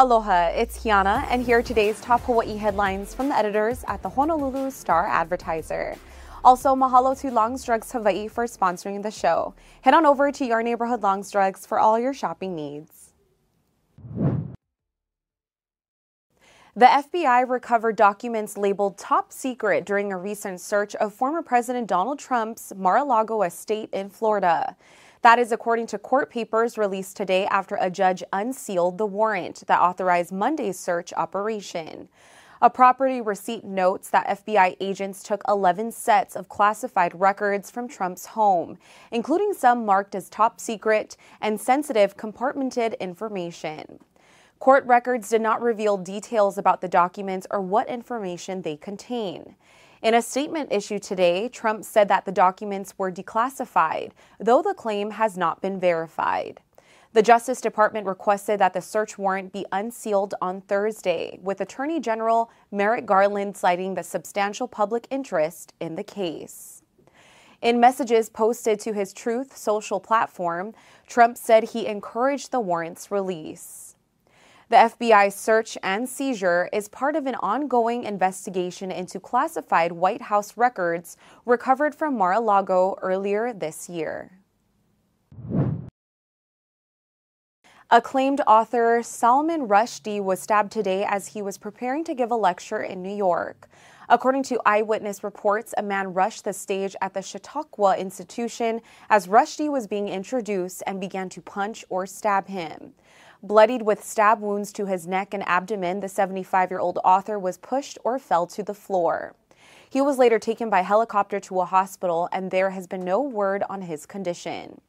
Aloha, 0.00 0.46
it's 0.54 0.82
Hiana, 0.82 1.26
and 1.28 1.44
here 1.44 1.58
are 1.58 1.62
today's 1.62 2.00
top 2.00 2.22
Hawaii 2.22 2.56
headlines 2.56 3.14
from 3.14 3.28
the 3.28 3.36
editors 3.36 3.84
at 3.86 4.00
the 4.00 4.08
Honolulu 4.08 4.70
Star 4.70 5.06
Advertiser. 5.06 5.94
Also, 6.42 6.74
mahalo 6.74 7.20
to 7.20 7.30
Longs 7.30 7.62
Drugs 7.64 7.92
Hawaii 7.92 8.26
for 8.26 8.46
sponsoring 8.46 9.02
the 9.02 9.10
show. 9.10 9.52
Head 9.82 9.92
on 9.92 10.06
over 10.06 10.32
to 10.32 10.46
your 10.46 10.62
neighborhood 10.62 11.02
Longs 11.02 11.30
Drugs 11.30 11.66
for 11.66 11.78
all 11.78 11.98
your 11.98 12.14
shopping 12.14 12.56
needs. 12.56 13.12
The 16.74 16.86
FBI 16.86 17.46
recovered 17.46 17.96
documents 17.96 18.56
labeled 18.56 18.96
top 18.96 19.34
secret 19.34 19.84
during 19.84 20.12
a 20.12 20.16
recent 20.16 20.62
search 20.62 20.94
of 20.94 21.12
former 21.12 21.42
President 21.42 21.88
Donald 21.88 22.18
Trump's 22.18 22.72
Mar 22.74 22.96
a 22.96 23.04
Lago 23.04 23.42
estate 23.42 23.90
in 23.92 24.08
Florida. 24.08 24.76
That 25.22 25.38
is 25.38 25.52
according 25.52 25.86
to 25.88 25.98
court 25.98 26.30
papers 26.30 26.78
released 26.78 27.14
today 27.14 27.44
after 27.46 27.76
a 27.78 27.90
judge 27.90 28.22
unsealed 28.32 28.96
the 28.96 29.04
warrant 29.04 29.64
that 29.66 29.80
authorized 29.80 30.32
Monday's 30.32 30.78
search 30.78 31.12
operation. 31.12 32.08
A 32.62 32.70
property 32.70 33.20
receipt 33.20 33.62
notes 33.62 34.08
that 34.10 34.44
FBI 34.46 34.76
agents 34.80 35.22
took 35.22 35.42
11 35.46 35.92
sets 35.92 36.36
of 36.36 36.48
classified 36.48 37.18
records 37.18 37.70
from 37.70 37.86
Trump's 37.86 38.26
home, 38.26 38.78
including 39.10 39.52
some 39.52 39.84
marked 39.84 40.14
as 40.14 40.30
top 40.30 40.58
secret 40.58 41.18
and 41.40 41.60
sensitive 41.60 42.16
compartmented 42.16 42.98
information. 42.98 44.00
Court 44.58 44.84
records 44.86 45.30
did 45.30 45.40
not 45.42 45.62
reveal 45.62 45.96
details 45.96 46.56
about 46.56 46.80
the 46.80 46.88
documents 46.88 47.46
or 47.50 47.60
what 47.60 47.88
information 47.88 48.62
they 48.62 48.76
contain. 48.76 49.54
In 50.02 50.14
a 50.14 50.22
statement 50.22 50.72
issued 50.72 51.02
today, 51.02 51.50
Trump 51.50 51.84
said 51.84 52.08
that 52.08 52.24
the 52.24 52.32
documents 52.32 52.94
were 52.96 53.12
declassified, 53.12 54.12
though 54.38 54.62
the 54.62 54.72
claim 54.72 55.10
has 55.10 55.36
not 55.36 55.60
been 55.60 55.78
verified. 55.78 56.60
The 57.12 57.22
Justice 57.22 57.60
Department 57.60 58.06
requested 58.06 58.60
that 58.60 58.72
the 58.72 58.80
search 58.80 59.18
warrant 59.18 59.52
be 59.52 59.66
unsealed 59.72 60.34
on 60.40 60.62
Thursday, 60.62 61.38
with 61.42 61.60
Attorney 61.60 62.00
General 62.00 62.50
Merrick 62.70 63.04
Garland 63.04 63.58
citing 63.58 63.94
the 63.94 64.02
substantial 64.02 64.66
public 64.66 65.06
interest 65.10 65.74
in 65.80 65.96
the 65.96 66.04
case. 66.04 66.82
In 67.60 67.78
messages 67.78 68.30
posted 68.30 68.80
to 68.80 68.94
his 68.94 69.12
Truth 69.12 69.54
social 69.54 70.00
platform, 70.00 70.72
Trump 71.06 71.36
said 71.36 71.64
he 71.64 71.86
encouraged 71.86 72.52
the 72.52 72.60
warrant's 72.60 73.10
release. 73.10 73.89
The 74.70 74.76
FBI 74.76 75.32
search 75.32 75.76
and 75.82 76.08
seizure 76.08 76.68
is 76.72 76.86
part 76.86 77.16
of 77.16 77.26
an 77.26 77.34
ongoing 77.34 78.04
investigation 78.04 78.92
into 78.92 79.18
classified 79.18 79.90
White 79.90 80.22
House 80.22 80.56
records 80.56 81.16
recovered 81.44 81.92
from 81.92 82.16
Mar 82.16 82.34
a 82.34 82.40
Lago 82.40 82.96
earlier 83.02 83.52
this 83.52 83.88
year. 83.88 84.30
Acclaimed 87.90 88.42
author 88.46 89.02
Salman 89.02 89.66
Rushdie 89.66 90.22
was 90.22 90.38
stabbed 90.38 90.70
today 90.70 91.04
as 91.04 91.26
he 91.26 91.42
was 91.42 91.58
preparing 91.58 92.04
to 92.04 92.14
give 92.14 92.30
a 92.30 92.36
lecture 92.36 92.80
in 92.80 93.02
New 93.02 93.12
York. 93.12 93.68
According 94.08 94.44
to 94.44 94.60
eyewitness 94.64 95.24
reports, 95.24 95.74
a 95.78 95.82
man 95.82 96.14
rushed 96.14 96.44
the 96.44 96.52
stage 96.52 96.94
at 97.00 97.12
the 97.12 97.22
Chautauqua 97.22 97.96
Institution 97.96 98.82
as 99.08 99.26
Rushdie 99.26 99.68
was 99.68 99.88
being 99.88 100.06
introduced 100.06 100.84
and 100.86 101.00
began 101.00 101.28
to 101.30 101.42
punch 101.42 101.84
or 101.88 102.06
stab 102.06 102.46
him. 102.46 102.92
Bloodied 103.42 103.82
with 103.82 104.04
stab 104.04 104.40
wounds 104.40 104.70
to 104.74 104.84
his 104.84 105.06
neck 105.06 105.32
and 105.32 105.42
abdomen, 105.48 106.00
the 106.00 106.08
75 106.08 106.70
year 106.70 106.78
old 106.78 106.98
author 107.02 107.38
was 107.38 107.56
pushed 107.56 107.96
or 108.04 108.18
fell 108.18 108.46
to 108.48 108.62
the 108.62 108.74
floor. 108.74 109.34
He 109.88 110.02
was 110.02 110.18
later 110.18 110.38
taken 110.38 110.68
by 110.68 110.82
helicopter 110.82 111.40
to 111.40 111.60
a 111.60 111.64
hospital, 111.64 112.28
and 112.32 112.50
there 112.50 112.70
has 112.70 112.86
been 112.86 113.04
no 113.04 113.20
word 113.20 113.64
on 113.70 113.82
his 113.82 114.04
condition. 114.04 114.82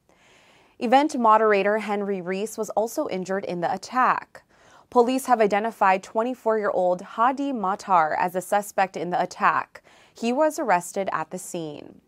Event 0.79 1.17
moderator 1.17 1.77
Henry 1.77 2.21
Reese 2.21 2.57
was 2.57 2.69
also 2.71 3.07
injured 3.07 3.45
in 3.45 3.61
the 3.61 3.73
attack. 3.73 4.43
Police 4.89 5.27
have 5.27 5.39
identified 5.39 6.03
24 6.03 6.59
year 6.59 6.71
old 6.71 7.01
Hadi 7.01 7.53
Matar 7.53 8.15
as 8.17 8.35
a 8.35 8.41
suspect 8.41 8.97
in 8.97 9.11
the 9.11 9.21
attack. 9.21 9.81
He 10.13 10.33
was 10.33 10.59
arrested 10.59 11.09
at 11.13 11.31
the 11.31 11.39
scene. 11.39 12.01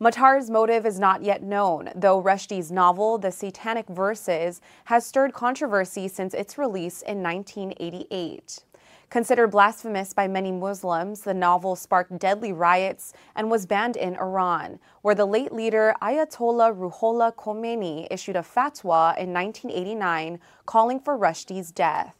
Matar's 0.00 0.50
motive 0.50 0.84
is 0.86 0.98
not 0.98 1.22
yet 1.22 1.44
known, 1.44 1.88
though 1.94 2.20
Rushdie's 2.20 2.72
novel, 2.72 3.16
The 3.16 3.30
Satanic 3.30 3.86
Verses, 3.88 4.60
has 4.86 5.06
stirred 5.06 5.32
controversy 5.32 6.08
since 6.08 6.34
its 6.34 6.58
release 6.58 7.00
in 7.02 7.22
1988. 7.22 8.64
Considered 9.08 9.52
blasphemous 9.52 10.12
by 10.12 10.26
many 10.26 10.50
Muslims, 10.50 11.20
the 11.20 11.32
novel 11.32 11.76
sparked 11.76 12.18
deadly 12.18 12.52
riots 12.52 13.12
and 13.36 13.48
was 13.48 13.66
banned 13.66 13.96
in 13.96 14.16
Iran, 14.16 14.80
where 15.02 15.14
the 15.14 15.26
late 15.26 15.52
leader 15.52 15.94
Ayatollah 16.02 16.76
Ruhollah 16.76 17.36
Khomeini 17.36 18.08
issued 18.10 18.34
a 18.34 18.40
fatwa 18.40 19.16
in 19.16 19.32
1989 19.32 20.40
calling 20.66 20.98
for 20.98 21.16
Rushdie's 21.16 21.70
death. 21.70 22.16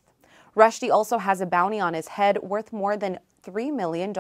Rushdie 0.55 0.93
also 0.93 1.19
has 1.19 1.41
a 1.41 1.47
bounty 1.47 1.81
on 1.81 1.95
his 1.95 2.07
head 2.07 2.39
worth 2.41 2.73
more 2.73 2.97
than 2.97 3.19
$3 3.45 3.75
million. 3.75 4.13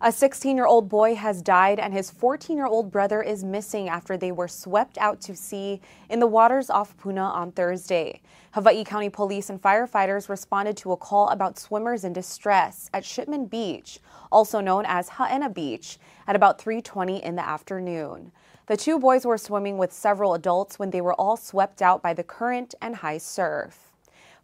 A 0.00 0.12
16 0.12 0.56
year 0.56 0.64
old 0.66 0.88
boy 0.88 1.16
has 1.16 1.42
died, 1.42 1.80
and 1.80 1.92
his 1.92 2.08
14 2.08 2.56
year 2.56 2.66
old 2.66 2.92
brother 2.92 3.20
is 3.20 3.42
missing 3.42 3.88
after 3.88 4.16
they 4.16 4.30
were 4.30 4.46
swept 4.46 4.96
out 4.98 5.20
to 5.22 5.34
sea 5.34 5.80
in 6.08 6.20
the 6.20 6.26
waters 6.28 6.70
off 6.70 6.96
Puna 6.98 7.20
on 7.20 7.50
Thursday. 7.50 8.20
Hawaii 8.52 8.84
County 8.84 9.10
Police 9.10 9.50
and 9.50 9.60
firefighters 9.60 10.28
responded 10.28 10.76
to 10.76 10.92
a 10.92 10.96
call 10.96 11.30
about 11.30 11.58
swimmers 11.58 12.04
in 12.04 12.12
distress 12.12 12.88
at 12.94 13.04
Shipman 13.04 13.46
Beach, 13.46 13.98
also 14.30 14.60
known 14.60 14.84
as 14.86 15.08
Haena 15.08 15.50
Beach, 15.50 15.98
at 16.28 16.36
about 16.36 16.60
3:20 16.60 17.20
in 17.20 17.34
the 17.34 17.44
afternoon. 17.44 18.30
The 18.66 18.76
two 18.76 19.00
boys 19.00 19.26
were 19.26 19.36
swimming 19.36 19.78
with 19.78 19.92
several 19.92 20.32
adults 20.34 20.78
when 20.78 20.90
they 20.90 21.00
were 21.00 21.14
all 21.14 21.36
swept 21.36 21.82
out 21.82 22.02
by 22.02 22.14
the 22.14 22.22
current 22.22 22.72
and 22.80 22.94
high 22.94 23.18
surf. 23.18 23.87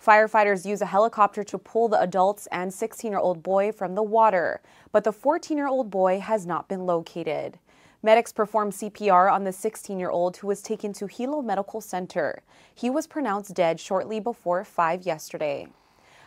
Firefighters 0.03 0.66
use 0.66 0.82
a 0.82 0.87
helicopter 0.87 1.44
to 1.44 1.59
pull 1.59 1.88
the 1.88 2.00
adults 2.00 2.47
and 2.53 2.72
16 2.72 3.10
year 3.10 3.21
old 3.21 3.43
boy 3.43 3.72
from 3.72 3.94
the 3.94 4.03
water, 4.03 4.60
but 4.93 5.05
the 5.05 5.12
14 5.12 5.56
year 5.56 5.69
old 5.69 5.91
boy 5.91 6.21
has 6.21 6.47
not 6.47 6.69
been 6.69 6.87
located. 6.87 7.59
Medics 8.03 8.32
performed 8.32 8.75
CPR 8.75 9.32
on 9.32 9.44
the 9.44 9.53
16 9.53 9.99
year 9.99 10.10
old 10.10 10.37
who 10.37 10.47
was 10.47 10.60
taken 10.60 10.93
to 10.93 11.06
Hilo 11.06 11.41
Medical 11.41 11.81
Center. 11.81 12.43
He 12.75 12.91
was 12.91 13.06
pronounced 13.06 13.55
dead 13.55 13.81
shortly 13.81 14.21
before 14.21 14.62
5 14.62 15.06
yesterday. 15.06 15.69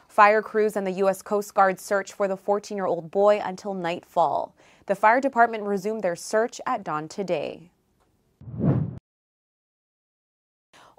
Fire 0.07 0.41
crews 0.41 0.75
and 0.75 0.87
the 0.87 0.99
U.S. 1.03 1.21
Coast 1.21 1.53
Guard 1.53 1.79
search 1.79 2.13
for 2.13 2.27
the 2.27 2.37
14 2.37 2.75
year 2.75 2.87
old 2.87 3.11
boy 3.11 3.39
until 3.43 3.73
nightfall. 3.73 4.55
The 4.87 4.95
fire 4.95 5.21
department 5.21 5.63
resumed 5.63 6.01
their 6.01 6.15
search 6.15 6.59
at 6.65 6.83
dawn 6.83 7.07
today. 7.07 7.69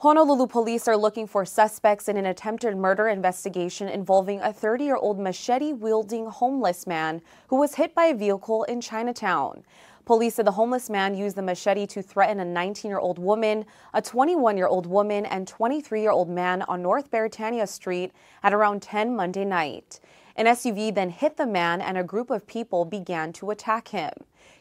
Honolulu 0.00 0.46
police 0.46 0.86
are 0.86 0.96
looking 0.96 1.26
for 1.26 1.44
suspects 1.44 2.08
in 2.08 2.16
an 2.16 2.26
attempted 2.26 2.76
murder 2.76 3.08
investigation 3.08 3.88
involving 3.88 4.40
a 4.40 4.52
30 4.52 4.84
year 4.84 4.94
old 4.94 5.18
machete 5.18 5.72
wielding 5.72 6.26
homeless 6.26 6.86
man 6.86 7.20
who 7.48 7.56
was 7.56 7.74
hit 7.74 7.96
by 7.96 8.04
a 8.04 8.14
vehicle 8.14 8.62
in 8.62 8.80
Chinatown. 8.80 9.64
Police 10.04 10.36
said 10.36 10.46
the 10.46 10.52
homeless 10.52 10.88
man 10.88 11.16
used 11.16 11.34
the 11.34 11.42
machete 11.42 11.84
to 11.86 12.00
threaten 12.00 12.38
a 12.38 12.44
19 12.44 12.88
year 12.88 13.00
old 13.00 13.18
woman, 13.18 13.66
a 13.92 14.00
21 14.00 14.56
year 14.56 14.68
old 14.68 14.86
woman, 14.86 15.26
and 15.26 15.48
23 15.48 16.00
year 16.00 16.12
old 16.12 16.28
man 16.28 16.62
on 16.68 16.80
North 16.80 17.10
Beretania 17.10 17.66
Street 17.66 18.12
at 18.44 18.54
around 18.54 18.80
10 18.82 19.16
Monday 19.16 19.44
night. 19.44 19.98
An 20.38 20.46
SUV 20.46 20.94
then 20.94 21.10
hit 21.10 21.36
the 21.36 21.48
man, 21.48 21.80
and 21.80 21.98
a 21.98 22.04
group 22.04 22.30
of 22.30 22.46
people 22.46 22.84
began 22.84 23.32
to 23.32 23.50
attack 23.50 23.88
him. 23.88 24.12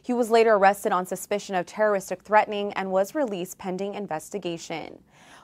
He 0.02 0.12
was 0.12 0.32
later 0.32 0.56
arrested 0.56 0.92
on 0.92 1.06
suspicion 1.06 1.54
of 1.54 1.68
terroristic 1.68 2.24
threatening 2.24 2.74
and 2.74 2.90
was 2.92 3.14
released 3.14 3.60
pending 3.60 3.94
investigation. 3.94 4.98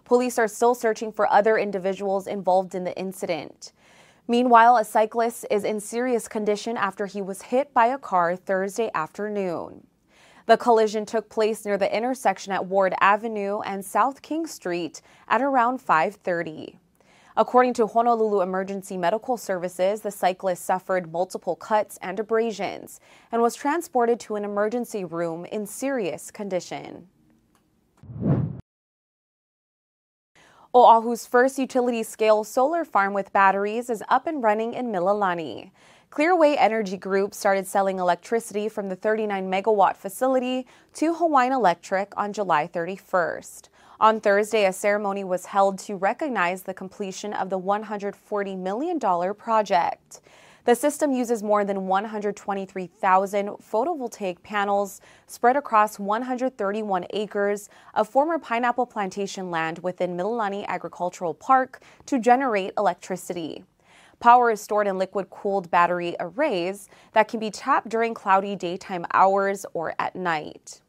Police 0.06 0.40
are 0.40 0.48
still 0.48 0.74
searching 0.74 1.12
for 1.12 1.32
other 1.32 1.60
individuals 1.60 2.26
involved 2.26 2.74
in 2.74 2.84
the 2.84 2.98
incident. 2.98 3.74
Meanwhile, 4.28 4.78
a 4.78 4.86
cyclist 4.86 5.46
is 5.52 5.64
in 5.64 5.80
serious 5.80 6.28
condition 6.28 6.78
after 6.78 7.06
he 7.06 7.22
was 7.22 7.44
hit 7.44 7.72
by 7.72 7.86
a 7.86 8.00
car 8.00 8.36
Thursday 8.36 8.90
afternoon. 8.96 9.86
The 10.48 10.58
collision 10.58 11.06
took 11.06 11.30
place 11.30 11.64
near 11.64 11.78
the 11.78 11.96
intersection 11.96 12.54
at 12.54 12.66
Ward 12.66 12.96
Avenue 13.00 13.60
and 13.60 13.86
South 13.86 14.24
King 14.24 14.48
Street 14.48 15.00
at 15.28 15.44
around 15.44 15.80
5:30. 15.80 16.80
According 17.36 17.74
to 17.76 17.88
Honolulu 17.88 18.42
Emergency 18.42 18.96
Medical 18.96 19.38
Services, 19.38 20.02
the 20.02 20.12
cyclist 20.12 20.66
suffered 20.66 21.12
multiple 21.12 21.56
cuts 21.56 21.98
and 22.00 22.20
abrasions 22.20 23.00
and 23.32 23.42
was 23.42 23.56
transported 23.56 24.20
to 24.20 24.36
an 24.36 24.46
emergency 24.46 25.04
room 25.04 25.46
in 25.46 25.66
serious 25.66 26.30
condition. 26.30 27.08
Oahu's 30.76 31.26
first 31.26 31.58
utility-scale 31.58 32.44
solar 32.44 32.86
farm 32.86 33.14
with 33.14 33.34
batteries 33.34 33.90
is 33.90 34.04
up 34.10 34.28
and 34.28 34.44
running 34.44 34.76
in 34.76 34.92
Mililani. 34.92 35.72
Clearway 36.14 36.56
Energy 36.60 36.96
Group 36.96 37.34
started 37.34 37.66
selling 37.66 37.98
electricity 37.98 38.70
from 38.70 38.88
the 38.88 38.96
39 38.96 39.50
megawatt 39.50 39.98
facility 39.98 40.68
to 40.94 41.16
Hawaiian 41.16 41.54
Electric 41.54 42.14
on 42.16 42.32
July 42.32 42.70
31st. 42.72 43.70
On 44.00 44.22
Thursday, 44.22 44.66
a 44.66 44.74
ceremony 44.74 45.24
was 45.24 45.48
held 45.48 45.80
to 45.80 45.96
recognize 45.96 46.62
the 46.62 46.74
completion 46.76 47.34
of 47.34 47.50
the 47.50 47.60
$140 47.60 48.58
million 48.60 49.00
project. 49.00 50.22
The 50.66 50.76
system 50.76 51.14
uses 51.14 51.42
more 51.42 51.66
than 51.66 51.88
123,000 51.88 53.48
photovoltaic 53.48 54.44
panels 54.44 55.02
spread 55.26 55.58
across 55.58 55.98
131 55.98 57.08
acres 57.10 57.70
of 57.96 58.08
former 58.08 58.38
pineapple 58.38 58.86
plantation 58.86 59.50
land 59.50 59.80
within 59.80 60.16
Mililani 60.16 60.64
Agricultural 60.68 61.34
Park 61.34 61.82
to 62.06 62.20
generate 62.20 62.74
electricity. 62.78 63.64
Power 64.24 64.52
is 64.52 64.62
stored 64.62 64.88
in 64.88 64.98
liquid 64.98 65.30
cooled 65.30 65.70
battery 65.70 66.16
arrays 66.18 66.88
that 67.12 67.28
can 67.28 67.42
be 67.42 67.52
tapped 67.52 67.90
during 67.90 68.14
cloudy 68.14 68.56
daytime 68.56 69.06
hours 69.14 69.66
or 69.74 69.96
at 70.00 70.16
night. 70.16 70.80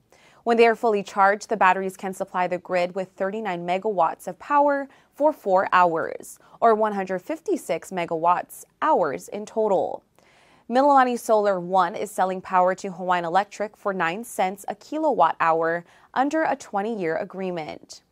When 0.45 0.57
they 0.57 0.69
are 0.69 0.77
fully 0.77 1.03
charged, 1.03 1.49
the 1.49 1.57
batteries 1.57 1.97
can 1.97 2.15
supply 2.15 2.47
the 2.47 2.59
grid 2.59 2.95
with 2.95 3.09
39 3.17 3.67
megawatts 3.67 4.29
of 4.29 4.39
power 4.39 4.87
for 5.17 5.33
four 5.33 5.69
hours, 5.73 6.39
or 6.61 6.77
156 6.77 7.91
megawatts 7.91 8.67
hours 8.81 9.27
in 9.27 9.47
total. 9.47 10.05
Mililani 10.71 11.19
Solar 11.19 11.59
One 11.59 11.97
is 11.97 12.13
selling 12.13 12.41
power 12.41 12.73
to 12.77 12.93
Hawaiian 12.93 13.25
Electric 13.25 13.77
for 13.77 13.93
9 13.93 14.23
cents 14.23 14.65
a 14.69 14.77
kilowatt 14.77 15.35
hour 15.41 15.85
under 16.15 16.45
a 16.45 16.55
20 16.55 16.97
year 16.97 17.17
agreement. 17.17 18.04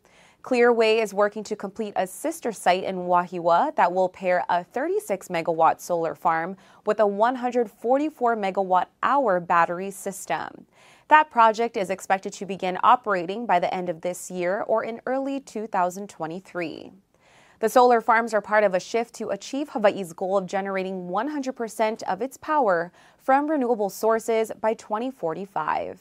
Clearway 0.42 1.00
is 1.00 1.14
working 1.14 1.44
to 1.44 1.54
complete 1.54 1.92
a 1.94 2.04
sister 2.04 2.50
site 2.50 2.82
in 2.82 2.96
Wahiawa 2.96 3.76
that 3.76 3.92
will 3.92 4.08
pair 4.08 4.44
a 4.48 4.64
36 4.64 5.28
megawatt 5.28 5.80
solar 5.80 6.16
farm 6.16 6.56
with 6.84 6.98
a 6.98 7.06
144 7.06 8.36
megawatt 8.36 8.86
hour 9.04 9.38
battery 9.38 9.92
system. 9.92 10.66
That 11.06 11.30
project 11.30 11.76
is 11.76 11.90
expected 11.90 12.32
to 12.34 12.46
begin 12.46 12.76
operating 12.82 13.46
by 13.46 13.60
the 13.60 13.72
end 13.72 13.88
of 13.88 14.00
this 14.00 14.32
year 14.32 14.62
or 14.62 14.82
in 14.82 15.00
early 15.06 15.38
2023. 15.38 16.90
The 17.60 17.68
solar 17.68 18.00
farms 18.00 18.34
are 18.34 18.40
part 18.40 18.64
of 18.64 18.74
a 18.74 18.80
shift 18.80 19.14
to 19.14 19.28
achieve 19.28 19.68
Hawaii's 19.68 20.12
goal 20.12 20.36
of 20.36 20.46
generating 20.46 21.06
100% 21.08 22.02
of 22.02 22.20
its 22.20 22.36
power 22.36 22.90
from 23.16 23.48
renewable 23.48 23.90
sources 23.90 24.50
by 24.60 24.74
2045. 24.74 26.00